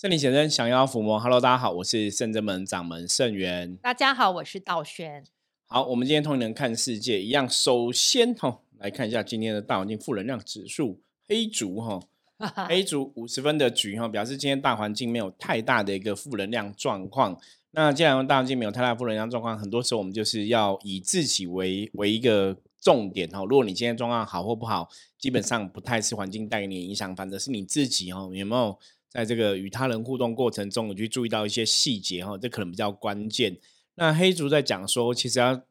[0.00, 3.74] 圣灵先生想要抚摸，Hello，大家好，我是圣真门掌门圣元。
[3.82, 5.24] 大家好，我是道轩。
[5.66, 12.00] 好，我们今天同人看世界一样，首先哈来看一下今天的大环境负能量指数黑竹哈，
[12.68, 17.36] 黑竹五十分的局哈，表示今天大环境没有太大的一个负能量状况。
[17.72, 23.44] 那既然大环境没有太大负能量状况，很多时候我们就是要以自己为为一个重点哦。
[23.44, 24.88] 如果你今天状况好或不好，
[25.18, 28.78] 基本上不太是环境带给你影响，反正是你自己哦，有没有？
[29.10, 33.56] 在这个与他人互动过程中，我去注意到一些细节哈，这可能比较关键。
[33.94, 35.62] 那黑竹在讲说，其实要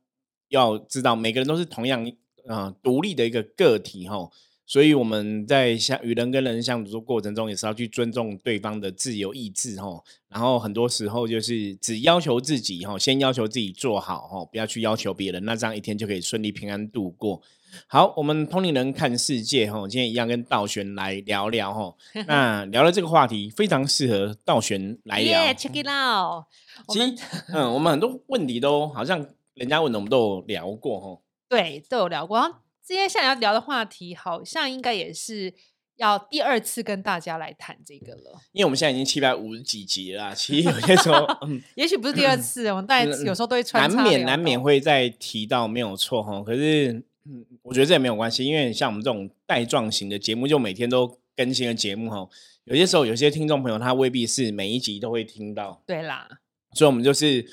[0.50, 2.12] 要知道，每个人都是同样
[2.48, 4.30] 啊独立的一个个体哈，
[4.66, 10.04] 所以我们在相与人跟人相处的过程中，也是要去尊重对方的自由意志哈。
[10.30, 17.42] 然后很多时候就是只要求自己哈，先要求自己做好哈，不要去要求别人，那这样一天就可以顺利平安度过。
[17.86, 21.94] 好，我们同龄人看世界哈，今天一样跟道玄来聊聊哈。
[22.28, 25.40] 那聊了这个话题，非常适合道玄来聊。
[25.54, 26.46] Check it out。
[26.88, 31.22] 其实，嗯，我们很多问题都好像人家问的，我们都有聊过哈。
[31.48, 32.62] 对，都有聊过。
[32.84, 35.54] 今天现在要聊的话题，好像应该也是
[35.98, 38.40] 要第二次跟大家来谈这个了。
[38.52, 46.42] 因为我们现在已经七百五十几集了，其实有些时候， 嗯，也许不是第二次，我们大有时候都会穿难免难免会再提到，没有错哈。
[46.42, 47.04] 可是。
[47.30, 52.28] 嗯，我觉得这也没有关系，因为像我们这种带状型的节目，就每天都更新的节目哈，
[52.64, 55.84] 有些时候有些听众朋友他未必是每一集都会听到。
[55.86, 56.28] 对啦，
[56.74, 57.46] 所以我们就是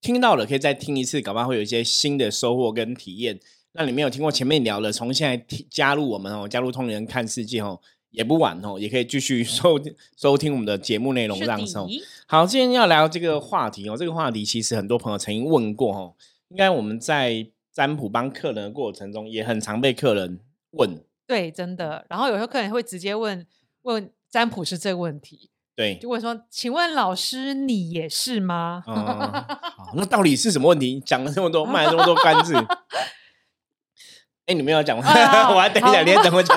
[0.00, 3.38] 听到了，可以再听一次，搞不好会有一些新的收获跟体验。
[3.74, 9.80] 那你没有听过前面聊了，从现在听加入我们哦，加入通人看世界哦，也不晚哦，也可以继续 收
[10.16, 11.78] 收听我们的节目内容，这样子。
[12.26, 16.14] 好，今天要聊这个话题哦，这个话题其实很多朋友曾经问过哦，
[16.48, 17.46] 应该我们在。
[17.74, 20.38] 占卜帮客人的过程中，也很常被客人
[20.70, 21.04] 问。
[21.26, 22.06] 对，真的。
[22.08, 23.44] 然后有时候客人会直接问
[23.82, 25.50] 问占卜是这个问题。
[25.74, 29.44] 对，就问说：“请问老师，你也是吗？”嗯，
[29.96, 31.00] 那到底是什么问题？
[31.00, 32.54] 讲了这么多，卖了这么多关子。
[34.46, 35.04] 哎，你们要讲吗？
[35.52, 36.56] 我还等一下，你等我讲。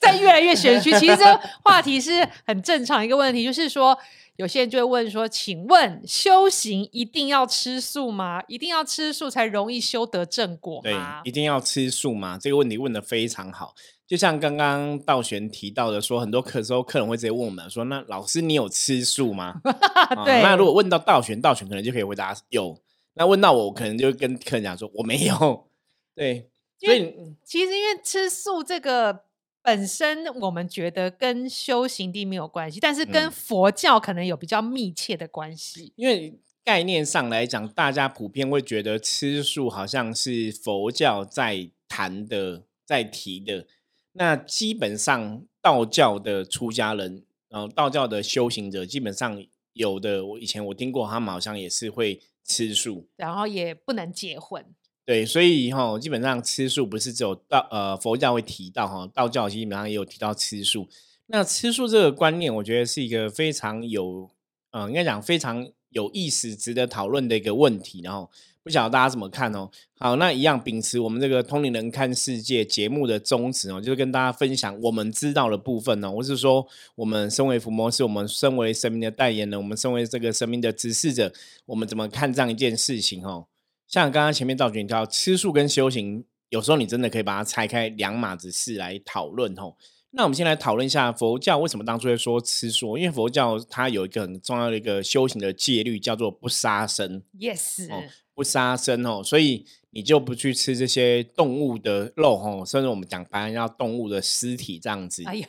[0.00, 3.96] 在越来越玄虚，其实这话题是很正常一个问题，就是说。
[4.38, 8.40] 有些人就会问说：“请问修行一定要吃素吗？
[8.46, 10.82] 一定要吃素才容易修得正果吗？”
[11.24, 12.38] 对，一定要吃素吗？
[12.40, 13.74] 这个问题问的非常好。
[14.06, 19.60] 就像刚刚道玄提到的，说很多客时候客人会直接问我们说：“那老师，你有吃素吗？”
[20.24, 20.40] 对。
[20.40, 22.80] 那如果问到道玄，道玄可能就可以回答有。
[23.14, 25.68] 那问到我，可能就跟客人讲说：“我没有。
[26.14, 26.48] ”对。
[26.78, 27.12] 所以
[27.44, 29.24] 其实因为吃素这个。
[29.62, 35.92] 本身我们觉得跟修行地没有关系，但是跟佛教可能有比较密切的关系。
[35.96, 43.66] 因为概念上来讲，大家普遍会觉得吃素好像是佛教在谈的、在提的。
[44.12, 49.44] 那基本上道教的出家人，然后道教的修行者，基本上
[49.74, 54.64] 有的，我以前我听过，他们好像也是会吃素，然后也不能结婚。
[55.08, 60.86] 对，所以哈，基本上吃素不是只有道呃佛教会提到哈，道教基本上也有提到吃素。
[61.28, 64.28] 那吃素这个观念，我觉得是一个非常有，
[64.70, 68.02] 呃，应该讲非常有意思、值得讨论的一个问题。
[68.04, 68.30] 然后
[68.62, 69.70] 不晓得大家怎么看哦？
[69.98, 76.12] 好，那一样秉持我们这个通灵人看世界节目的宗旨哦，就是跟大家分享我们知道的部分呢。
[76.12, 81.32] 我是说，我们身为伏魔是我们身为生命的代言人，我们身为这个生命的指示者，
[81.64, 83.46] 我们怎么看这样一件事情哦？
[83.88, 89.78] 像刚刚前面赵军挑吃素跟修行，有时候你真的可以把它拆开两码子事来讨论吼。
[90.10, 92.98] 那我们先来讨论一下佛教为什么当初会说吃素？
[92.98, 97.22] 因为佛教它有一个很重要的一个修行的戒律，叫做不杀生。
[97.38, 97.88] Yes，
[98.34, 105.22] 不杀生哦，所以你就不去吃这些动物的肉吼，甚至我们讲白人要动物的尸体这样子。
[105.24, 105.46] 哎呦，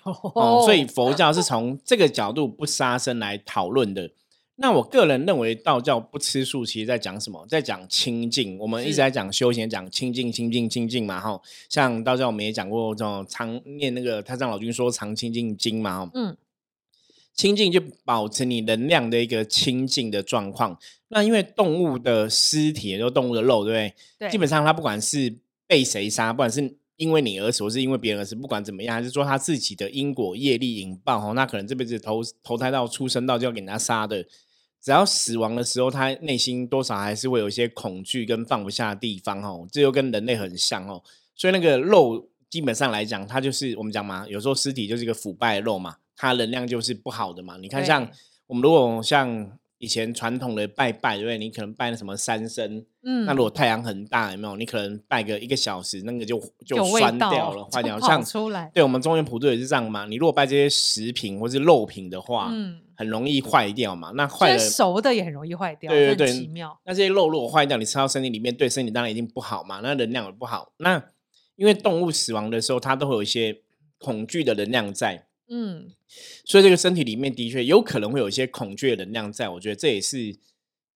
[0.63, 4.11] 所以 佛教是从这个角度不杀生来讨论的。
[4.61, 7.45] 那我个人认为，道教不吃素，其实在讲什么？
[7.47, 8.57] 在讲清净。
[8.59, 11.17] 我们一直在讲修行，讲清净、清净、清净嘛。
[11.17, 16.03] 哈，像道教我们也讲过，这种常念那个太上老君说常清净经嘛。
[16.03, 16.35] 哈，嗯，
[17.33, 20.77] 清净就保持你能量的一个清净的状况。
[21.07, 23.94] 那因为动物的尸体，就动物的肉，对不对？
[24.27, 24.29] 对。
[24.29, 25.33] 基本上，它不管是
[25.67, 34.25] 被谁杀，不管是因为你而死，或是因为别人而死，不管怎么样，还是说他自己的因果业力引爆，哦，那可能这辈子投投胎到出生到就要给人家杀的。
[34.81, 41.03] 只要死亡的时候，他内心多少还是会有一些恐惧跟放不下的地方哦，这又跟人类很像哦。
[41.35, 47.57] 所以那个肉基本上来讲，它就是我们讲嘛，有时候尸体就是一个腐败的肉嘛，它能量就是不好的嘛。
[47.57, 48.09] 你看，像
[48.47, 51.37] 我们如果像以前传统的拜拜，对不对？
[51.37, 54.57] 你可能拜那什么三牲，嗯，那如果太阳很大，有没有？
[54.57, 57.97] 你可能拜个一个小时，那个就就酸掉了，坏掉。
[58.01, 58.21] 像，
[58.73, 60.05] 对我们中原普渡也是这样嘛。
[60.05, 64.12] 你如果拜这些食品或是肉品的话，嗯，很容易坏掉嘛。
[64.13, 66.78] 那坏了就是，熟的也很容易坏掉，这对对奇妙。
[66.86, 69.80] 那这些肉如果坏掉，你吃到身体里面，对身体当然一定不好嘛。
[69.81, 70.74] 那能量也不好。
[70.80, 71.01] 那
[71.56, 73.62] 因为动物死亡的时候，它都会有一些
[73.98, 75.28] 恐惧的能量在。
[75.48, 75.90] 嗯，
[76.44, 80.36] 所以这个身体里面的确有可能会有一些恐惧的能量在，我觉得这也是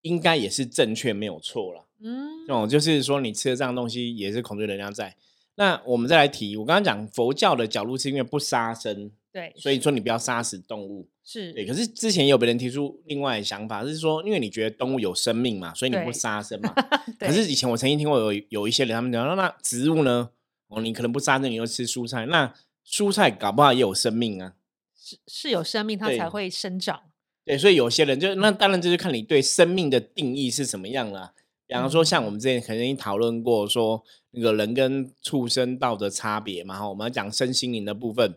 [0.01, 1.85] 应该也是正确，没有错了。
[2.01, 5.15] 嗯，哦，就是说你吃的这样东西也是恐惧能量在。
[5.55, 11.07] 那我们再来提，我刚刚讲佛教的角度是因为不杀生，对，所以说你不要杀死动物。
[11.23, 16.71] 是，对，可是之前有别人提出另外的想法，是说因为你觉得动物有生命嘛，所以你不对杀生嘛。
[17.17, 20.29] 可是以前我曾经听过有有一些人他们讲，那那植物呢？
[20.67, 22.53] 哦，你可能不杀生，你又吃蔬菜，那
[22.87, 24.53] 蔬菜搞不好也有生命啊。
[24.95, 27.01] 是是有生命，它才会生长。
[27.43, 31.33] 对，所以有些人就那当然就是看你对生命的定义是什么样啦。
[31.65, 38.35] 比方说，像我们之前肯定讨论过说那个人跟畜生道的差别嘛，哈，我们要讲身心灵的部分。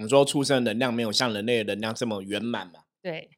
[0.00, 3.28] 我们说畜生能量没有像人类的能量这么圆满嘛，对，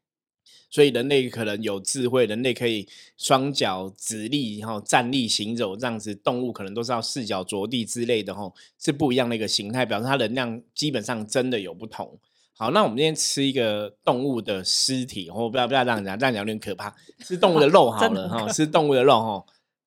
[0.71, 12.17] 所以人类可能有智慧，人类可以双脚直立，然后站立行走这样子，动物可能都是要四脚着地之类的，吼，是不一样的一个形态，表示它能量基本上真的有不同。
[12.57, 16.95] 好，那我们今天吃一个动物的尸体，我不要不要这样讲，这样讲有点可怕。
[17.19, 19.45] 吃动物的肉 好了哈，吃动物的肉哈，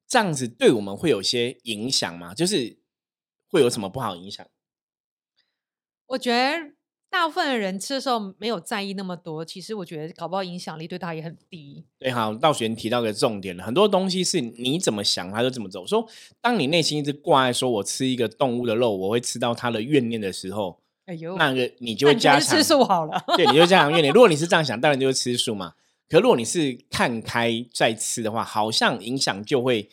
[0.09, 2.33] 这样子对我们会有些影响吗？
[2.33, 2.75] 就是
[3.47, 4.45] 会有什么不好影响？
[6.07, 6.71] 我觉得
[7.09, 11.85] 大部分的人吃的时候没有在意那么多，其实我觉得搞不好影响力对他也很低。
[11.97, 15.87] 对，好，道玄提到个重点了，很多东西是你怎么想，他就怎么走。
[15.87, 16.07] 说，
[16.41, 23.23] 当你内心一直挂在说我吃一个动物的肉，我会吃到它的怨念的时候，哎呦，那个你就那会加强吃素好了。
[23.37, 24.11] 对，你就加强怨念。
[24.13, 25.73] 如果你是这样想，当然就是吃素嘛。
[26.07, 29.89] 可如果你是看开再吃的话，好像影响就会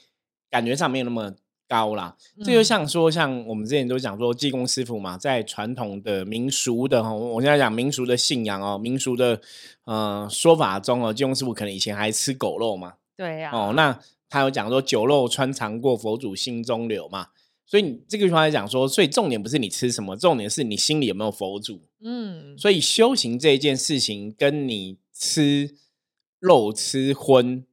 [0.51, 1.35] 感觉上没有那么
[1.69, 2.17] 高啦。
[2.45, 9.41] 这就嗯像说，像我们之前都讲说，济公师傅嘛，在传统的民俗的哈，我现在讲民俗的信仰哦，民俗的
[9.85, 13.99] 呃说法中哦，济公师傅可能以前还吃狗肉嘛，对呀、哦，那
[14.29, 17.29] 他有讲说酒肉穿肠过，佛祖心中留嘛。
[17.65, 21.81] 所以你这个地方来讲说，所以重点不是你吃什么，重点是你心里有没有佛祖。
[22.03, 25.75] 嗯，所以修行这一件事情，跟你吃
[26.39, 27.65] 肉吃荤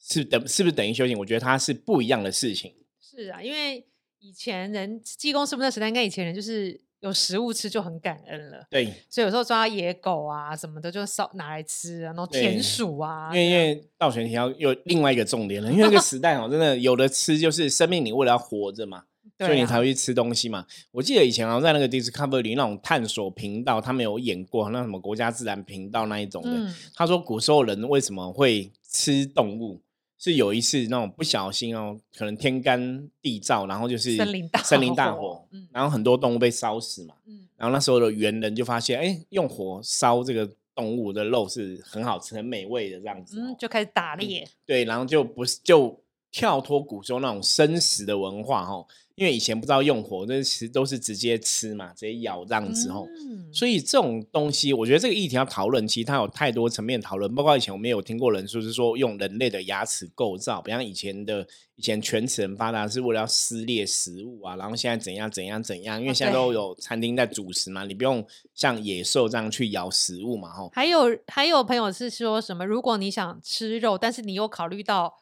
[0.00, 1.18] 是等是不是等于修行？
[1.18, 2.72] 我觉得它是不一样的事情。
[3.16, 3.86] 是啊，因为
[4.20, 19.04] 以前人济公师傅那时代，应该以前人就是有食物吃就很感恩了，对，所以有时候抓野狗啊什么的就烧拿来吃啊，然后田鼠啊，因为因为道玄提到有另外一个重点了，因为那个时代哦，真的有的吃就是生命，你为了要活着嘛，
[19.36, 20.66] 对所以你啊才会去吃东西嘛。
[20.92, 26.50] 我记得以前好像在那个 Discovery 那种探索频道，他们有演过那什么国家自然频道那一种的。
[26.50, 29.82] 嗯，他说古时候人为什么会吃动物？
[30.24, 37.14] 是有一次那种不小心哦，可能天干地燥，然后就是森林大森林大火然后很多动物被烧死嘛。
[37.26, 43.44] 嗯然后那时候的猿人就发现，哎，用火烧这个动物的肉是很好吃、很美味的这样子、哦。
[43.46, 48.84] 嗯，就开始打猎，对，然后就不是就跳脱古时候那种生食的文化哈，
[49.16, 53.06] 因为以前不知道用火，那其实都是直接吃嘛，直接咬这样子吼。
[53.06, 57.32] 嗯，所以这种东西，我觉得这个议题要讨论，其实它有太多层面讨论。
[57.34, 61.46] 包括以前我们有听过人说，是说用人类的牙齿构造，比方以前的
[61.76, 70.70] 以前全齿很发达，是为了要撕裂食物啊，然后现在怎样怎样怎样，因为哦现在都有餐厅在煮食嘛，你不用像野兽这样去咬食物嘛，吼。
[70.72, 72.66] 还有还有朋友是说什么？
[72.66, 75.14] 如果你想吃肉，但是你又考虑到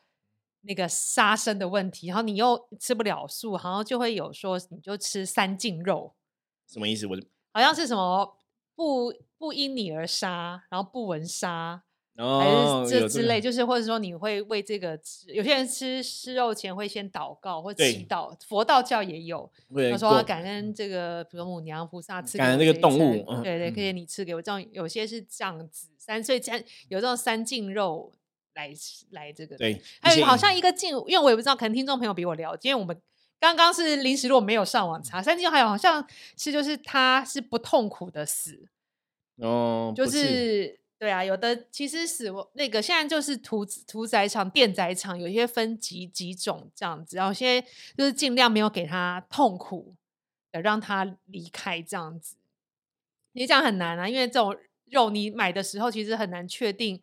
[0.63, 6.15] 那个杀生的问题，然后你又吃不了素，然后就会有说你就吃三净肉，
[6.67, 7.07] 什么意思？
[7.07, 7.17] 我
[7.53, 8.37] 好像是什么
[8.75, 11.83] 不不因你而杀，然后不闻杀，
[12.17, 19.51] 还哦，是这之类，就是或者说你会为这个吃，有些人吃吃肉前会先祷告或祈祷，佛道教也有，
[19.91, 28.13] 他说要感恩这个，比如母娘菩萨赐给感恩我一这个动物对对，嗯谢谢你吃给我这样，有些是这样子，三所以这样有这种三净肉
[28.55, 33.01] 来吃来这个，对，还有好像一个进，因为我也不知道，可能听众朋友比我了解，因为我们
[33.39, 36.07] 刚刚是临时，如果没有上网查，三净肉还有好像
[36.37, 38.69] 是就是他是不痛苦的死，
[39.37, 40.81] 哦，就是。
[41.03, 47.69] 对啊，有的其实死亡那个现在就是屠屠宰场、电宰场，有一些分几几种这样子，然后现在
[47.99, 49.97] 就是尽量没有给他痛苦
[50.53, 52.37] 的，让他离开这样子。
[53.33, 57.03] 你这样很难啊，因为这种肉你买的时候其实很难确定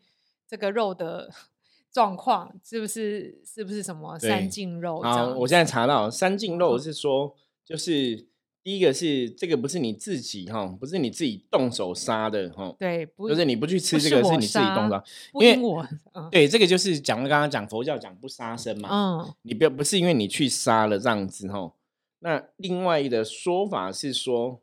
[0.50, 1.30] 这个肉的
[1.94, 5.40] 状况是不是是不是什么三净肉这好，样子。
[5.40, 8.28] 我现在查到三净肉是说，就是
[8.64, 15.02] 第第一个是这个不是你自己哈，不是你自己动手杀的哈，对，就是你不去吃这个是你自己动手，
[15.34, 15.84] 因为我
[16.30, 21.74] 对这个就是讲刚刚讲佛教讲不杀生嘛，嗯，你不要不是因为你去杀了这样子哈，
[22.20, 24.62] 那另外的说法是说，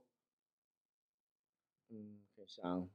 [1.90, 2.88] 嗯，想。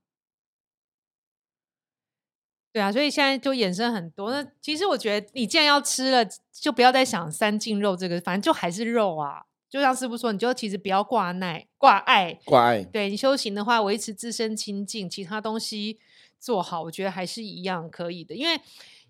[2.73, 4.31] 对啊，所以现在就衍生很多。
[4.31, 9.43] 那其实我觉得，你既然要吃了，就不要再想三净肉这个，反正就还是肉啊。
[9.69, 12.83] 就像师傅说，你就其实不要挂耐、挂碍、挂爱。
[12.83, 15.99] 对你修行的话，维持自身清净，其他东西
[16.39, 18.35] 做好，我觉得还是一样可以的。
[18.35, 18.59] 因为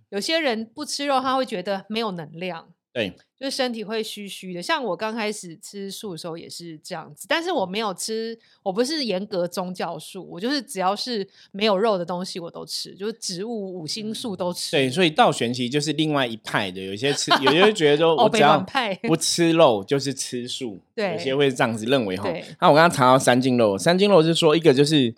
[0.09, 2.69] 有些人不吃肉，他会觉得没有能量。
[2.93, 4.62] 对，就是身体会虚虚的。
[4.62, 14.71] 像我刚开始吃素的时候也是这样子，但是我没有吃，我不是严格宗教素，我就是只要是没有肉的东西我都吃，就是植物五星素都吃。
[14.71, 18.60] 对，所以道玄其实就是另外一派的，有些吃，有些觉得说我只要
[19.03, 22.29] 不吃肉就是吃素， 对，有些会这样子认为哈。
[22.60, 25.15] 那我刚刚查到三斤肉，三斤肉是说一个就是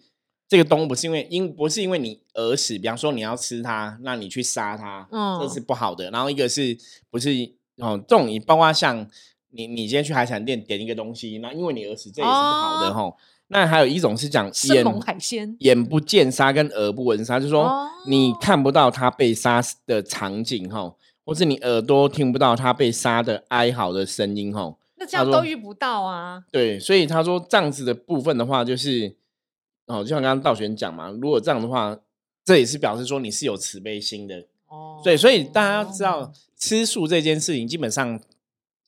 [0.48, 6.12] 这个动物不是因为因不是因为你而死，比方说你要吃它，那你去杀它，嗯，这是不好的。
[6.12, 6.77] 然后一个是
[7.10, 7.34] 不是？
[7.77, 9.08] 哦，这种你包括像
[9.50, 13.13] 你，你今天去海产店点一个东西，那因为你而死，这也是不好的哈。
[13.48, 24.75] 那还有一种是讲眼海鲜，眼不见杀跟耳不闻杀，就是说你看不到他被杀的场景哈，或是你耳朵听不到他被杀的哀嚎的声音哈。
[24.96, 26.44] 那这样都遇不到啊。
[26.51, 29.15] 对，所以他说这样子的部分的话，就是
[29.86, 31.96] 哦，就像刚刚道玄讲嘛，如果这样的话，
[32.44, 35.00] 这也是表示说你是有慈悲心的哦。
[35.03, 36.32] 对，所以大家要知道。
[36.63, 38.17] 吃素这件事情基本上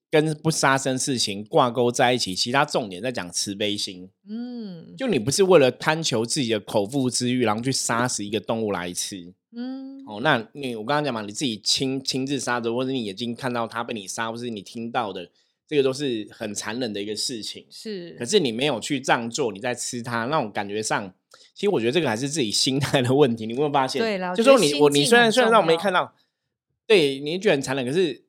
[0.09, 4.09] 跟不杀生事情挂钩在一起，其他重点在讲慈悲心。
[4.29, 9.33] 嗯，就你不是为了贪求自己的口腹之欲，然后去杀死一个动物来吃。
[9.51, 15.29] 嗯，哦，那你我刚刚讲嘛，你自己亲亲自杀的，或者你眼睛看到他被你杀，或是你听到的，
[15.67, 17.65] 这个都是很残忍的一个事情。
[17.69, 21.13] 是，可是你没有去这样做，你在吃它，那种感觉上，
[21.53, 23.45] 其实我觉得这个还是自己心态的问题。
[23.45, 24.01] 你有没有发现？
[24.01, 26.13] 对了，就说你我你虽然虽然让我没看到。
[26.87, 28.25] 对你觉得很残忍，可是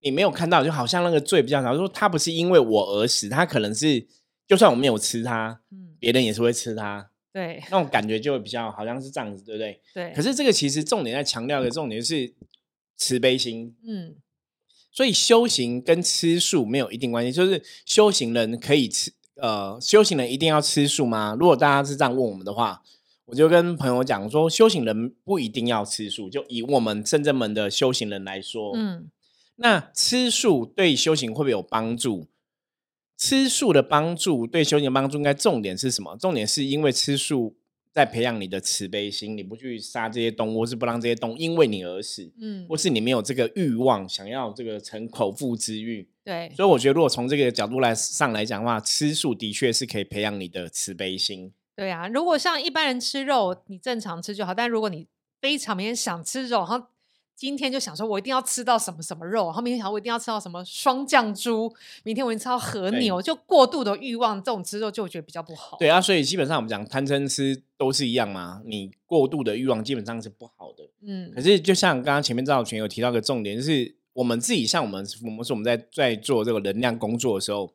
[0.00, 1.76] 你没有看到，就好像那个罪比较少。
[1.76, 4.06] 说他不是因为我而死，他可能是
[4.48, 7.10] 就算我没有吃他，嗯，别人也是会吃他。
[7.32, 9.80] 对，那种感觉就会比较好像是这样子，对不对？
[9.94, 10.12] 对。
[10.14, 12.34] 可是这个其实重点在强调的重点是
[12.96, 13.76] 慈悲心。
[13.86, 14.16] 嗯，
[14.90, 21.36] 所以修行跟吃素没有一定关系，就是修行人可以吃，呃，修行人一定要吃素吗？
[21.38, 22.82] 如果大家是这样问我们的话。
[23.30, 26.28] 我就跟朋友讲说，修行人不一定要吃素。
[26.28, 29.08] 就以我们圣正门的修行人来说，嗯，
[29.54, 32.26] 那吃素对修行会不会有帮助？
[33.16, 36.16] 吃素的帮助对修行帮助，应该重点是什么？
[36.16, 37.54] 重点是因为吃素
[37.92, 46.08] 在培养你的慈悲心，你不去杀这些动物，是不让这些动物因为你而死，嗯，或是你没有这个欲望，想要这个成口腹之欲。
[46.24, 51.52] 对，所以我觉得，如果从这个角度来上来讲的话，吃素的确是可以培养你的慈悲心。
[51.76, 54.52] 对啊，如果像一般人吃肉，你正常吃就好。
[54.52, 55.06] 但如果你
[55.40, 56.82] 非常明天想吃肉，然后
[57.34, 65.78] 今天就想说，我一定要吃到什么什么肉，然后明天想我一定要吃到什么双酱猪，明天我一定吃到和牛，就过度的欲望，这种吃肉就觉得比较不好。
[65.78, 70.86] 对啊，所以基本上我们讲贪嗔痴都是一样嘛，你过度的欲望基本上是不好的。
[71.00, 77.72] 嗯，可是就像刚刚前面赵群有提到个重点，就是我们自己像我们，我们是我们在在做这个能量工作的时候。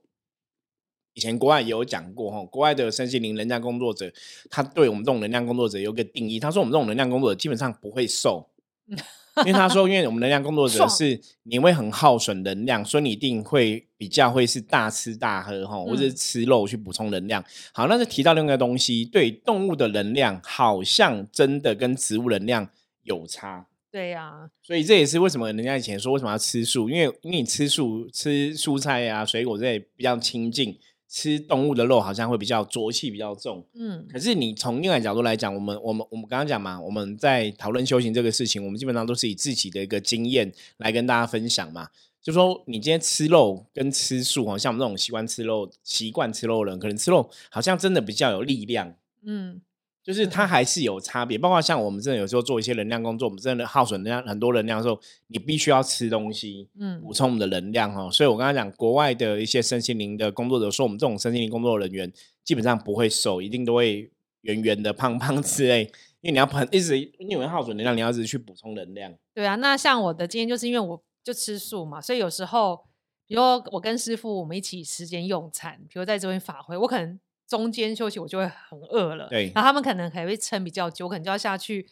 [1.16, 4.12] 以前国外也有讲过哈，国外的身心灵能量工作者，
[4.50, 6.40] 他对我们这种能量工作者有个定义。
[6.40, 8.46] 他说我们这种能量工作者基本上不会瘦，
[8.88, 17.44] 因为他说，因为我们能量工作者是你会很耗损能量，所以你一定会比较会是大吃大喝哈，或者是吃肉去补充能量。
[17.74, 22.70] 好，那是提到另外一个东西，对动物的能量好像真的跟植物能量
[23.04, 23.66] 有差。
[23.90, 30.78] 对呀，所以这也是为什么人家以前说为什么要吃素，因为因为你吃素吃蔬菜呀、水果这些比较清净。
[31.08, 41.88] 吃动物的肉好像会比较浊气比较重，嗯，可是你从另外角度来讲，我们我们我们刚刚讲嘛，我们在讨论修行这个事情，我们基本上都是以自己的一个经验来跟大家分享嘛。
[42.22, 49.62] 就说你今天吃肉跟吃素，好像我们这种习惯吃肉、习惯吃肉的人，可能吃肉好像真的比较有力量，嗯。
[50.06, 58.08] 就是它还是有差别，包括像我们真的有时候做一些能量工作，我们真的耗损能量很多能量的时候，你必须要吃东西，嗯，补充我们的能量哦。
[58.12, 65.82] 所以我刚才讲，国外的一些身心灵的工作者说，我们这种身心灵工作人员基本上不会瘦，一定都会圆圆的、胖胖之类，
[66.22, 69.12] 因为你要很一直因为耗损能量，你要一直去补充能量。
[69.34, 72.80] 对啊，那像我的经验就是因为我就吃素嘛，所以有时候，
[73.26, 77.20] 比如我跟师傅我们一起时间用餐，比如在这边法会，我可能。
[77.48, 81.88] 中间休息我就会很饿了，对，然后他们可能还会撑比较久，可能就要下去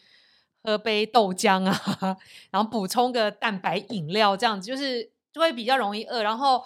[0.64, 2.18] 喝杯豆浆啊，
[2.52, 6.24] 然后补充个蛋白饮料，这样子就是就会比较容易饿。
[6.24, 6.66] 然后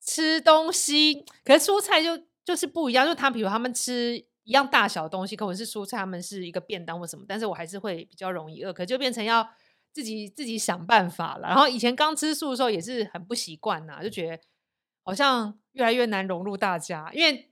[0.00, 9.48] 吃东西，可是蔬菜就就是不一样，就他比如他们吃一样大小的东西，可能是蔬菜，他们是一个便当或什么，但是我还是会比较容易饿，可就变成要
[9.92, 11.48] 自己自己想办法了。
[11.48, 14.42] 然后以前刚吃素的时候也是很不习惯呐，就觉得
[15.02, 17.50] 好像越来越难融入大家，因为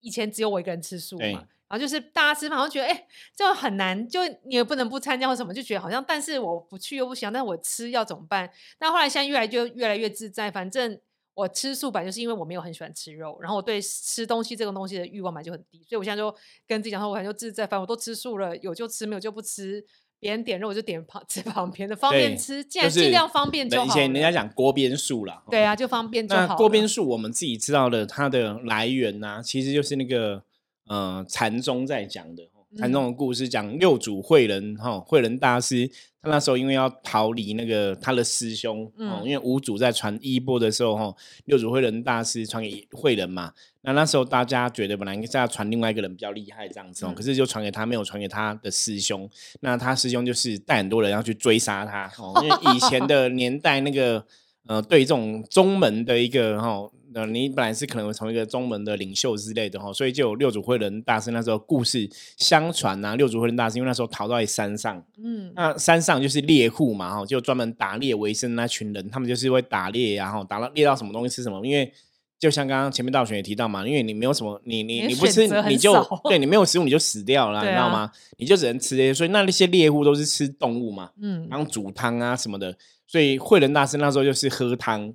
[0.00, 1.46] 以前只有我一个人吃素嘛。
[1.68, 8.50] 然后就是大家吃饭，我觉得哎，就很难，就你也不能不参加或什么，就觉得好像，但是我不去又不行，但是我吃要怎么办？
[8.78, 10.98] 但后来现在越来就越来越自在，反正
[11.34, 16.34] 我吃素本就是因为我没有很喜欢吃肉，然后我对吃东西这个东西的欲望本来就很低，所以我现在就
[16.66, 19.84] 跟自己讲说，我反正就自在，反正我都吃素了，有就吃，没有就不吃。
[20.20, 23.86] 别人点肉我就点旁 吃旁边的，方便吃，尽然尽量方便就好。
[23.86, 26.46] 以前人家讲锅边素啦，对啊，就方便就好。
[26.46, 30.42] 那锅边素我们自己知道的它的来源呢，其实就是那个。
[30.90, 32.44] 呃，禅宗在讲的
[32.76, 41.14] 禅宗的故事，讲六祖慧能哈，慧能大师他那时候因为要逃离那个他的师兄，嗯，因为五祖在传衣钵的时候哈，
[41.46, 49.28] 六祖慧能大师传给慧人嘛，那那时候大家觉得本来应该要传另外一个人比较厉害这样子哦，可是就传给他，没有传给他的师兄，
[49.60, 54.22] 那他师兄就是带很多人要去追杀他，哦因为以前的年代那个
[54.68, 56.88] 呃，对这种宗门的一个哈。
[57.14, 63.16] 呃你本来是可能会成为一个宗门的领袖之类的哈，所以就有六祖慧能大师那时候故事相传呐。
[63.16, 71.66] 六祖慧能大师因为那时候逃到山上，嗯，那山上就是猎户嘛哈，就专门打猎为生那群人，他们就是会打猎，然后打到猎到什么东西吃什么。
[71.66, 71.90] 因为
[72.38, 75.92] 就像刚刚前面道玄也提到嘛，因为你没有什么，你你你不吃你就
[76.28, 78.10] 对你没有食物你就死掉了， 你知道吗？
[78.38, 82.74] 你就只能吃这些，所以那那些猎户都是吃动物嘛，嗯，然后煮汤啊什么的。
[83.10, 85.10] 所以慧仁大师那时候就是喝汤，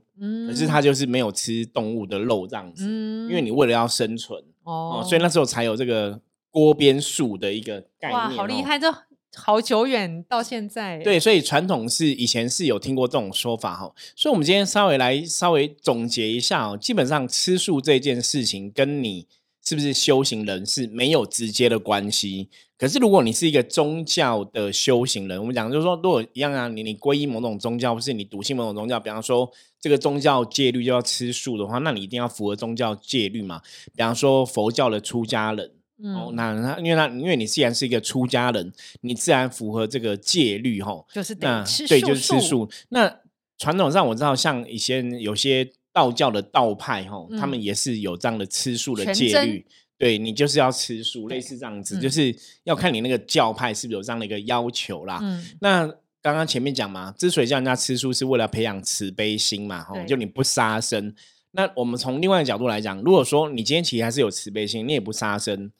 [0.47, 2.83] 可是他就是没有吃动物的肉这样子，
[3.29, 8.13] 因为你为了要生存哦，所以那时候才有这个锅边素的一个概念。
[8.13, 8.79] 哇，好厉害！
[8.79, 8.91] 这
[9.35, 10.99] 好久远到现在。
[10.99, 13.93] 对，所以传统是以前是有听过这种说法哈。
[14.15, 19.27] 所以我们今天稍微来稍微总结一下哦，基本上吃素这件事情跟你。
[19.65, 22.49] 是不是修行人是没有直接的关系？
[22.77, 29.49] 可是如果你是一个宗教的修行人，我们讲就是说，如果一样啊，你你皈依某种宗教，或是你笃信某种宗教，比方说
[29.79, 33.61] 这个宗教戒律就要吃素的话，那你一定要符合宗教戒律嘛。
[33.95, 35.71] 比方说佛教的出家人，
[36.03, 42.69] 哦，那那因为他因为你既然是一个出家人，你自然符合这个戒律哦，就是得吃对，就是吃素。
[42.89, 43.19] 那
[43.57, 45.71] 传统上我知道，像以前有些。
[45.95, 49.63] 道教的道派哈，他们也是有这样的吃素的戒律，
[49.95, 55.21] 对你就是要吃素，类似这样子，就是要看你那个教派是不是有这样的一个要求啦。
[55.61, 55.85] 那
[56.19, 61.13] 刚刚前面讲嘛，之所以叫人家吃素，是为了培养慈悲心嘛，吼，就你不杀生。
[61.51, 65.71] 那我们从另外一个角度来讲，如果说你今天其实还是有慈悲心，你也不杀生，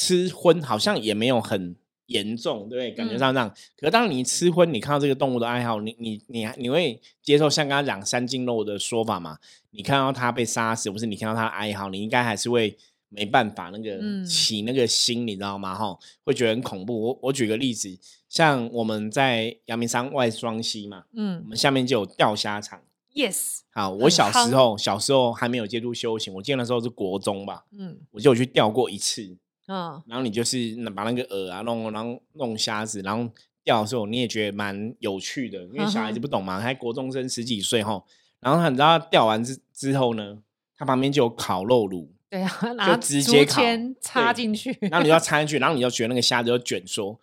[0.00, 1.76] 吃荤好像也没有很。
[2.10, 2.90] 严重，对不对？
[2.90, 3.48] 感觉上这样。
[3.76, 9.38] 可是当你吃荤，你看到这个动物的爱好，你你你你会接受像刚刚讲三斤肉的说法吗？
[9.70, 12.76] 你看到它被杀死，不是你看到它的哀嚎，你应该还是会
[13.10, 15.72] 没办法那个起那个心，你知道吗？
[15.72, 17.00] 哈，会觉得很恐怖。
[17.00, 17.96] 我我举个例子，
[18.28, 22.80] 像我们在阳明山外双溪嘛，嗯，我们下面就有钓虾场。
[23.14, 29.36] Yes，好，我小时候小时候还没有接触修行，我记得那时候是国中吧，嗯，我就有去钓过一次。
[29.72, 33.30] 嗯，然后你就是把那个饵啊弄，然后弄虾子，然后
[33.62, 38.02] 钓的时候你也觉得蛮有趣的，因为小孩子不懂嘛，还国中生十几岁哈。
[38.40, 40.38] 然后他你知道钓完之之后呢，
[40.76, 42.50] 它旁边就有烤肉炉，对啊，
[42.88, 43.62] 就直接烤
[44.00, 47.16] 插进去，然后你要插进去，然后你就觉得那个虾子就卷缩。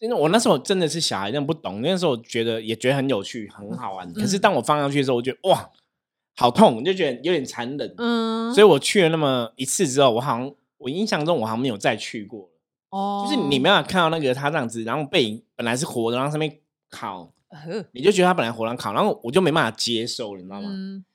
[0.00, 4.12] 因为我那时候真的是小孩，真的不懂，那时候我觉得也觉得很有趣，很好玩。
[4.12, 5.70] 可是当我放上去的时候，我觉得哇，
[6.34, 7.94] 好痛，就觉得有点残忍。
[7.98, 10.52] 嗯，所以我去了那么一次之后，我好像。
[10.82, 12.50] 我印象中我好像没有再去过
[12.90, 16.58] 哦，就是你没有看到那个他这样子，然后背影本来是活的，然后上面
[16.90, 17.32] 烤，
[17.92, 20.70] 你就觉得他本来活人烤，然后我就没办法接受，你知道吗？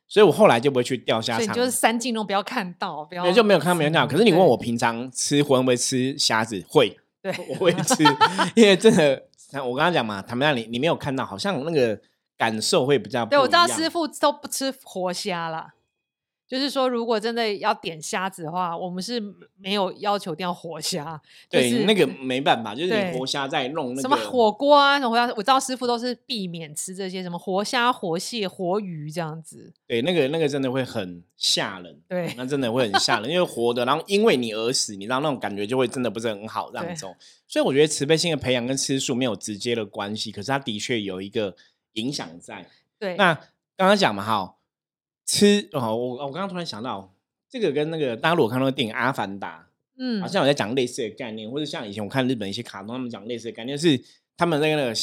[0.07, 4.07] 所以我后来就不会去钓虾场，就是三斤肉不要看到，不要就没有看到没有看到。
[4.07, 6.63] 可是你问我平常吃会不会吃虾子？
[6.69, 8.03] 会，对，我会吃，
[8.55, 9.21] 因为真的，
[9.65, 11.99] 我刚刚讲嘛，坦白讲，你你没有看到，好像那个
[12.37, 13.25] 感受会比较。
[13.25, 15.73] 对，我知道师傅都不吃活虾了。
[16.47, 19.21] 就是说，如果真的要点虾子的话，我们是
[19.57, 21.21] 没有要求一定要活虾。
[21.49, 29.73] 对，那个没办法，就是你活虾在弄那个什么火锅啊，什么活虾，我知道师傅都是避免吃这些什么活虾、活蟹、活鱼这样子。
[29.85, 31.99] 对，那个那个真的会很吓人。
[32.07, 37.05] 对，那真的会很吓人，因为活的，然后因为你而死，你知道那种感觉就会真的不是很好这样子。
[37.45, 41.53] 所以我觉得慈悲心的培养跟吃素没有直接的关系，可是它的确有一个
[41.93, 42.65] 影响在。
[42.97, 43.33] 对，那
[43.75, 44.53] 刚刚讲嘛，哈。
[45.27, 47.13] 吃哦，我我刚刚突然想到，
[47.49, 49.59] 这个跟那个大家如果看那个电影《阿凡达》，
[49.99, 54.01] 嗯，好像我在讲类似的概念，或者像以前我看日本一些卡通，他们讲类似的概念，是
[54.37, 54.93] 他们那个那个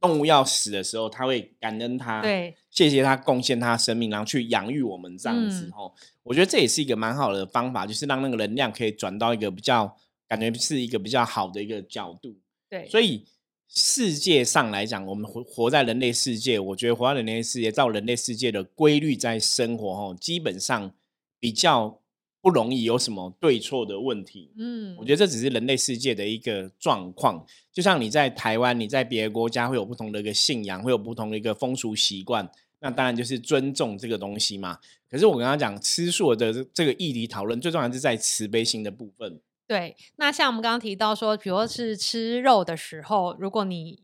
[0.00, 5.92] 动物要死的时候，他会感恩他，对，谢谢他贡献它生命，然后去养育我们这样子嗯哦。
[6.22, 9.96] 我觉得这也是一个蛮好的方法，就是让那个能量可以转到一个比较
[10.28, 12.36] 感觉是一个比较好的一个角度。
[12.68, 13.26] 对，所以
[13.68, 20.92] 世界上来讲，我们活活在人类世界，我觉得活在人类世界，照人类世界的规律在生活哦，基本上
[21.40, 21.98] 比较
[22.40, 24.52] 不容易有什么对错的问题。
[24.56, 32.48] 嗯，我觉得这只是人类世界的一个状况，就像你在台湾，你在别的国家会有不同的一个信仰，会有不同的一个风俗习惯，
[32.80, 34.78] 那当然就是尊重这个东西嘛。
[35.10, 39.40] 可是我跟他讲，吃素的这这个议题讨论，最重要是在慈悲心的部分。
[39.66, 44.02] 对，那像我们刚刚提到说，比如说是吃肉的时候，如果你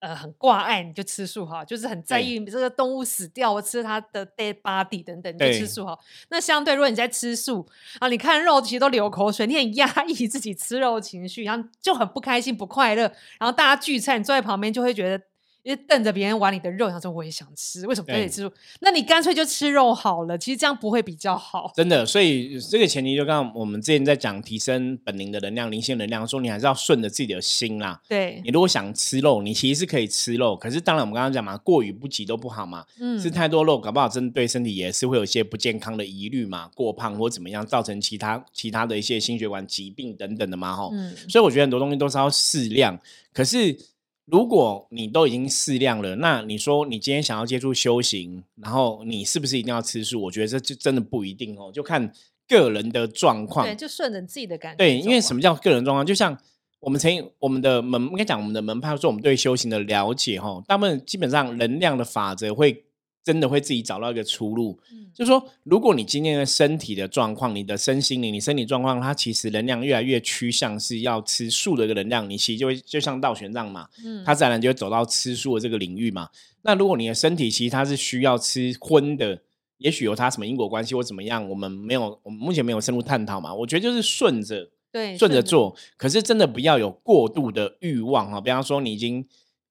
[0.00, 5.98] 呃很挂碍，你就吃素哈，就是很在对意这个动物死掉，我吃它的 dead body 等等，你就吃素哈。
[6.30, 13.02] 那相对，如果你在吃素啊，你看肉其实都流口水，你很压抑自己吃肉的情绪，然后就很不开心、不快乐，
[13.38, 15.24] 然后大家聚餐，你坐在旁边就会觉得。
[15.64, 18.52] 一直瞪着别人碗里的肉，想说我也想吃，为什么不可以吃肉？
[18.80, 21.72] 那你干脆就吃肉好了，其实这样不会比较好。
[21.74, 27.98] 真的，所以这个前提就刚刚我们之前在讲提升本灵的能量、灵性能量，说你还是要顺着自己的心啦。
[28.06, 32.84] 对你，如果想吃肉，你其实是可以吃肉，可是当然我们刚刚讲嘛，过于不及都不好嘛。
[33.00, 40.90] 嗯吃太多肉，搞不好真的对身体也是会有一些不健康的疑虑嘛，过胖或怎么样，造成其他其他的一些心血管疾病等等的嘛，吼。
[40.92, 43.00] 嗯，所以我觉得很多东西都是要适量。
[43.32, 43.76] 可是
[44.26, 50.22] 如果你都已经适量了，那你说你今天想要接触修行，然后你是不是一定要吃素？
[50.22, 52.10] 我觉得这就真的不一定哦，就看
[52.48, 53.66] 个人的状况。
[53.66, 54.78] 对，就顺着自己的感觉。
[54.78, 56.06] 对，因为什么叫个人状况？
[56.06, 56.36] 就像
[56.80, 62.84] 我们曾经我们的门，应该讲我们的门派，说我们对修行的了解，哈，大部分基本上能量的法则会
[63.24, 64.78] 真的会自己找到一个出路。
[64.92, 76.28] 嗯就是说，如果你今天的身体的状况，你的身心灵，你身体状况，它其实能量越来越趋向是要吃素的一个能量，你其实就会就像倒悬杖嘛，嗯它自然就会走到吃素的这个领域嘛。
[76.62, 79.40] 那如果你的身体其实它是需要吃荤的，
[79.78, 83.54] 也许有它什么因果关系或怎么样，我们没有，我们目前没有深入探讨嘛。
[83.54, 88.40] 我觉得就是顺着对顺着，做，可是真的不要有过度的欲望哈。
[88.40, 89.24] 比方说，你已经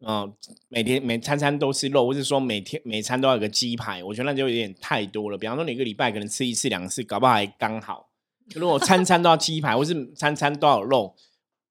[0.04, 0.32] 呃
[0.70, 5.38] 每天每餐餐都吃肉，或是说每天每餐都要有个鸡排，我觉得那就有点太多了。
[5.38, 8.10] 比方说，你一个礼拜可能吃一次两次，搞不好还刚好。
[8.54, 11.16] 如果餐餐都要鸡排，或是餐餐都要有肉，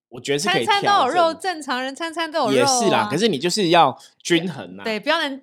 [0.08, 3.08] 我觉得是可以餐餐都有肉，正常人餐餐都有肉、啊，也是啦。
[3.10, 4.84] 可是你就是要均衡啊。
[4.84, 5.42] 对，不要能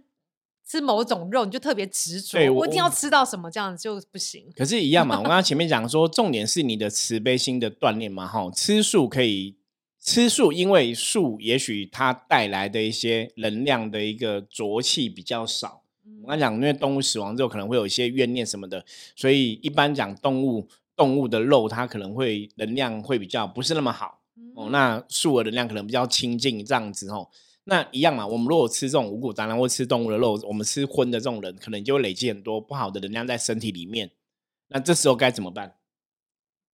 [0.68, 4.52] 吃某种肉你就特别执着，我我一定要吃到什么这样子就不行。
[4.56, 5.18] 可是，一样嘛。
[5.18, 8.26] 我刚刚前面讲说， 重点是你的慈悲心的锻炼嘛。
[8.28, 9.56] 哈，吃素可以
[10.12, 15.84] 吃素，因为素也许它带来的一些能量的一个浊气比较少。
[16.24, 18.84] 我刚刚讲，因为动物死亡之后可能会有一些怨念什么的，
[19.16, 24.20] 所以一般讲动物动物的肉，它可能会能量会比较不是那么好
[24.56, 24.70] 哦。
[24.72, 27.30] 那素的能量可能比较清净这样子哦。
[27.66, 34.10] 那一样嘛，我们如果吃这种五谷杂粮或吃动物的肉，我们吃荤的这种人，可能就会累积很多不好的能量在身体里面。
[34.70, 35.76] 那这时候该怎么办？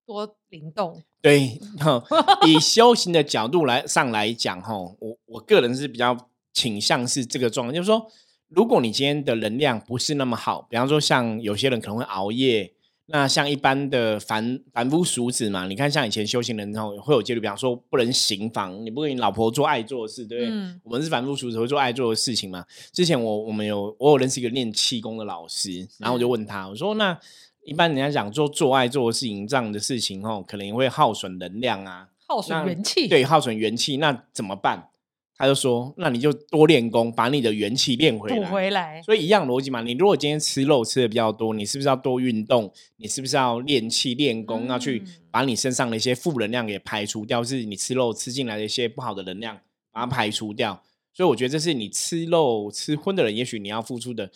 [0.06, 2.02] 多灵动，对，哈，
[2.48, 6.16] 以修行的角度来上来讲，哈，我我个人是比较
[6.54, 8.06] 倾向是这个状况，就是说，
[8.48, 12.72] 如果你今天的能量不是那么好，比方说像有些人可能会熬夜，
[13.08, 20.52] 那像一般的凡凡夫俗子嘛，你看像以前修行人然后会有戒律，比方说不能行房，你不跟你老婆做爱做的事，对不对？
[20.52, 22.66] 嗯我们是凡夫俗子会做爱做的事情嘛。
[22.94, 27.20] 之前我我们有我有认识一个练气功的老师，然后我就问他，我说那
[27.66, 33.08] 一般人家讲做做爱做的事情这样的事情哦，可能也会耗损能量啊，耗损元气。
[33.08, 34.90] 对，耗损元气，那怎么办？
[35.38, 38.50] 他就说，那你就多练功，把你的元气练回补来。
[38.50, 39.02] 回来。
[39.02, 42.72] 所以一样逻辑嘛，你如果今天吃肉吃的比较多，你是不是要多运动？
[42.96, 47.44] 你是不是要练气练功，要去嗯把你身上的一些负能量给排除掉？
[47.44, 49.60] 是你吃肉吃进来的一些不好的能量，
[49.92, 50.82] 把它排除掉。
[51.14, 54.32] 所以我觉得这是你吃肉吃荤的人，也许你要付出的，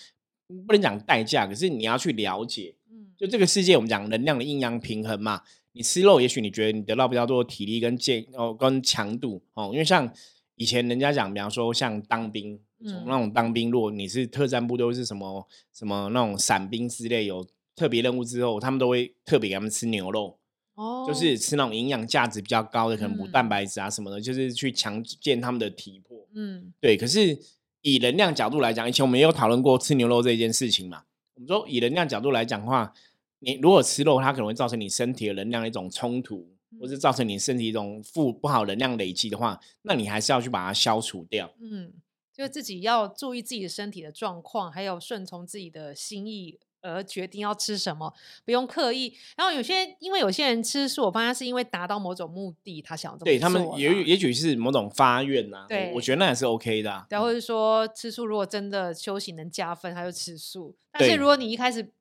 [0.67, 2.75] 不能讲代价，可是你要去了解。
[3.19, 5.41] 嗯就这个世界，我们讲能量的阴阳平衡嘛。
[5.73, 10.11] 你吃肉，也许你觉得你得到比较多的体力跟健哦跟强度哦，因为像
[10.55, 20.39] 以前人家讲，比方说像当兵，从嗯那种当兵，如果你是特战部队，或是什么什么那种伞兵之类，有特别任务之后，他们都会特别给他们吃牛肉，
[20.73, 26.25] 哦，就是吃那种营养价值比较高的，可能补蛋嗯白质啊什么的，就是去强健他们的体魄。
[26.33, 27.37] 嗯对，可是
[27.81, 31.03] 以能量角度来讲，以前我们也有讨论过吃牛肉这件事情嘛。
[31.35, 32.91] 我们说以能量角度来讲的话，
[33.39, 36.47] 你如果吃肉，它可能会造成你身体的能量的一种冲突，
[36.79, 41.51] 或是造成你身体一种负不好能量累积的话，那你还是要去把它消除掉。
[41.61, 41.93] 嗯，
[42.33, 48.13] 就自己要注意自己的身体的状况，还有顺从自己的心意而决定要吃什么，
[48.45, 49.13] 不用刻意。
[49.35, 60.75] 然后有些因为有些人吃素，我发现是因为达到某种目的，他想这么对他们也啦也许是某种发愿呐、对我我觉得那也是 OK 的啊、对，或者说吃素如果真的修行能加分，他就吃素。
[60.91, 61.91] 但是如果你一开始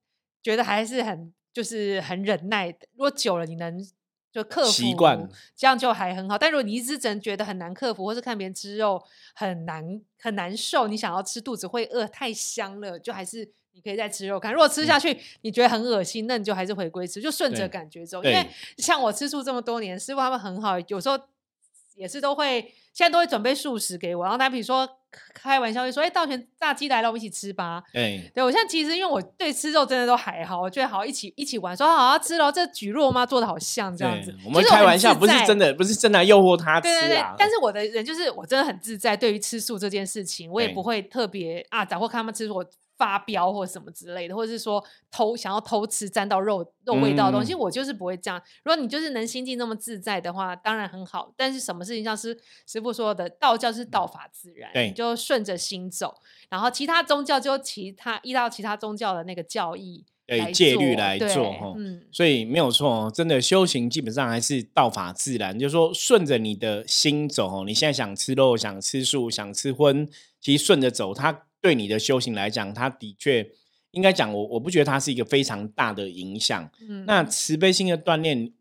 [0.42, 3.78] 觉得还是很就是很忍耐，如果久了你能
[4.32, 6.36] 就克服习惯，这样就还很好。
[6.36, 9.02] 但如果你一直真觉得很难克服，或是看别人吃肉
[9.34, 13.52] 很难很难受，你想要吃肚子会饿，太香了，就还是。
[13.74, 18.20] 你可以再吃肉看，如果吃下去你觉得很恶心，那你就还是回归吃，就顺着感觉走。
[18.24, 18.44] 因为
[18.78, 21.16] 像我吃素这么多年，师傅他们很好，有时候
[21.98, 22.60] 也是都会，
[22.94, 24.22] 现在都会准备素食给我。
[24.22, 24.88] 然后他比如说
[25.34, 27.82] 开玩笑会说：“哎、道玄炸鸡来了，我们一起吃吧。
[27.92, 32.52] 对”对我现在其实因为我对吃肉真的都还好，我觉得好一起一起玩，说好要吃喽。
[32.52, 42.64] 这举肉妈做的好像这样子，，我们开玩笑，不是真的，不是真的诱惑他吃对对对啊。，但是我的人就是我真的很自在，对于吃素这件事情，我也不会特别啊，然后看他们吃素我
[42.98, 48.42] 发飙或什么之类的，或者是说偷想要偷吃沾到肉肉味道的东西，嗯我就是不会这样。
[48.64, 51.32] 如果你就是能心境那么自在的话，当然很好。
[51.36, 56.16] 但是什么事情像是师傅说的，道教是道法自然，对你就顺着心走，
[56.50, 67.64] 然后其他宗教就其他依照其他宗教的那个教义对戒律来做哈嗯，所以没有错哦，真的修行基本上还是道法自然，就是说顺着你的心走哦。
[67.64, 70.06] 你现在想吃肉、想吃素、想吃荤，
[70.38, 73.50] 其实顺着走，它对你的修行来讲，它的确
[73.92, 76.70] 应该讲，我我不觉得它是一个非常大的影响。
[76.80, 78.52] 嗯那慈悲心的锻炼，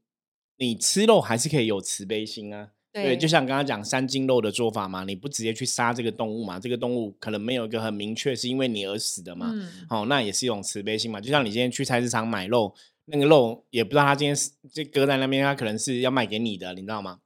[0.57, 2.69] 你吃肉还是可以有慈悲心啊。
[2.93, 9.51] 对，就像刚刚讲三斤肉的做法嘛，你不直接去杀这个动物嘛，这个动物可能没有一个很明确是因为你而死的嘛。
[9.53, 11.21] 嗯哦，那也是一种慈悲心嘛。
[11.21, 12.73] 就像你今天去菜市场买肉，
[13.05, 17.19] 那个肉也不知道他今天是就搁在那边，他可能是要卖给你的，你知道吗？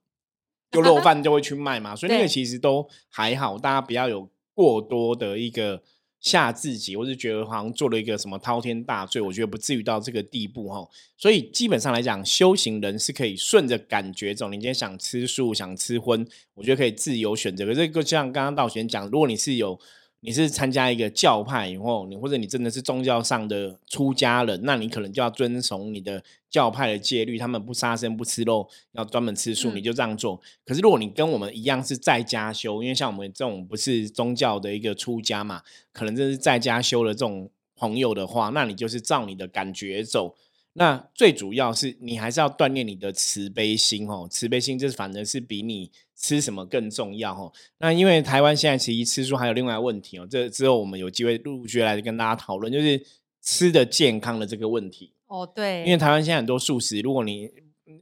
[0.71, 5.81] 就肉 贩就会去卖嘛，所以那个其实都还好，大家不要有过多的一个
[6.19, 10.87] 吓自己，或是觉得好像做了一个什么滔天大罪，我觉得不至于到这个地步哈。
[11.17, 14.47] 所以基本上来讲，修行人是可以顺着感觉走。
[14.49, 17.65] 你今天想吃素，想吃荤，我觉得可以自由选择。
[17.65, 19.79] 可是就像刚刚道玄讲，如果你是有
[20.23, 30.39] 你是参加一个教派以后，你或者你真的是宗教上的出家人，那你可能就要遵从你的教派的戒律，他们不杀生、不吃肉，要专门吃素，嗯你就这样做。
[30.63, 40.35] 可是如果你跟我们一样是在家修，因为像我们这种不是宗教的一个出家嘛，可能这是在家修的这种朋友的话，那你就是照你的感觉走。
[40.73, 47.51] 那最主要是你还是要锻炼你的慈悲心哦，慈悲心这反而是比你吃什么更重要哦。
[47.79, 53.03] 那因为台湾现在其实吃素还有另外问题哦，这之后我们有机会陆续来跟大家讨论，就是
[53.41, 55.11] 吃的健康的这个问题。
[55.27, 57.49] 哦对，因为台湾现在很多素食，如果你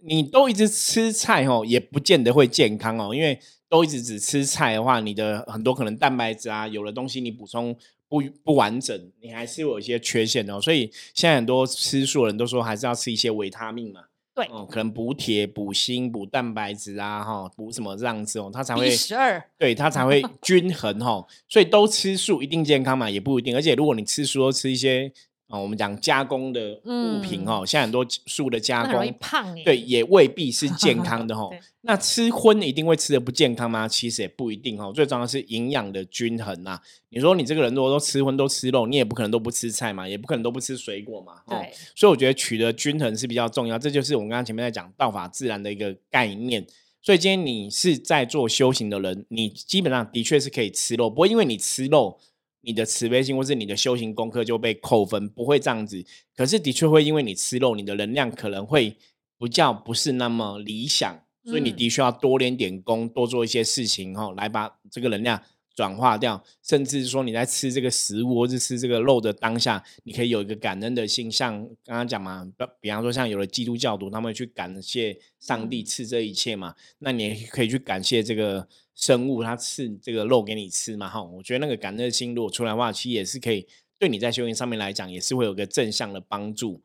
[0.03, 7.75] 你都一直吃菜哦，也不见得会健康哦，因为都一直只吃菜的话，你的很多可能蛋白质啊，有的东西你补充
[8.09, 10.59] 不不完整，你还是有一些缺陷哦。
[10.59, 14.01] 所以现在很多吃素的人都说，还是要吃一些维他命嘛。
[14.35, 21.25] 对哦，可能补铁、补锌、补蛋白质啊，哈，补什么这样子哦，它才会十二对它才会 均衡哈。
[21.47, 23.09] 所以都吃素一定健康嘛？
[23.09, 23.53] 也不一定。
[23.53, 25.11] 而且如果你吃素都吃一些
[25.49, 31.59] 哦，我们讲加工的物品哦，现在很多素的加工，胖哎，对，也未必是 健康的哈对。
[31.81, 33.87] 那吃荤一定会吃的不健康吗？
[33.87, 34.91] 其实也不一定哦。
[34.93, 36.79] 最重要的是营养的均衡呐。
[37.09, 41.33] 你说你这个人如果都吃荤都吃肉，你也不可能都不吃菜嘛，也不可能都不吃水果嘛。
[41.45, 46.63] 哦对，所以我觉得取得均衡是比较重要，这就是我们刚刚前面在讲道法自然的一个概念。
[47.01, 52.19] 所以今天你是在做修行的人，你基本上的确是可以吃肉，不会因为你吃肉，
[52.61, 56.03] 你的慈悲心或是你的修行功课就被扣分，不会这样子。
[56.35, 58.97] 可是的确会因为你吃肉，你的能量可能会
[59.37, 65.41] 不叫不是那么理想，所以你嗯的确要多练点功，多做一些事情哈，来把这个能量
[65.75, 83.65] 转化掉，甚至说你在吃这个食物或者吃这个肉的当下，你可以有一个感恩的心，像刚刚讲嘛，比比方说像有了基督教徒，他们去感谢上帝赐这一切嘛，那你也可以去感谢这个生物，它赐这个肉给你吃嘛，哈，我觉得那个感恩的心如果出来的话，其实也是可以
[83.97, 86.81] 对你在修行上面来讲，也是会有个正向的帮助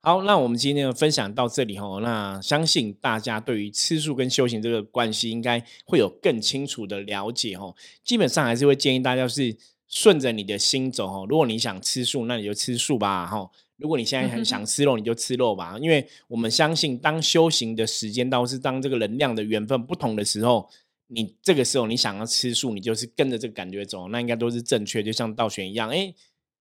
[0.00, 7.74] 好，那我们今天的分享到这里哈，那相信大家对于吃素跟修行这个关系，应该会有更清楚的了解哈。
[8.04, 9.56] 基本上还是会建议大家是
[9.88, 11.24] 顺着你的心走哈。
[11.28, 13.50] 如果你想吃素，那你就吃素吧哈。
[13.76, 15.76] 如果你现在很想吃肉，你就吃肉吧。
[15.80, 20.68] 因为我们相信，当修行的时间到，是当这个能量的缘分不同的时候，
[21.08, 25.02] 你这个时候你想要吃素，你就是跟着这个感觉走，那应该都是正确。
[25.02, 26.14] 就像道玄一样，哎，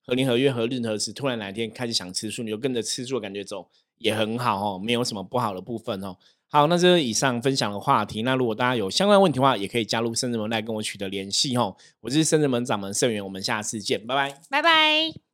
[0.06, 6.18] 何年何月何日何时，突然哪天开始想吃素，你就跟着吃素的感觉走，也很好哦，没有什么不好的部分哦。
[6.50, 8.22] 好，那这是以上分享的话题。
[8.22, 11.76] 那如果大家有相关问题的话，也可以加入圣人门来跟我取得联系哦。
[12.02, 14.40] 我是圣人门掌门盛元，我们下次见，拜拜。
[14.50, 15.33] 拜拜。